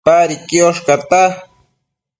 [0.07, 1.23] Padi quiosh cata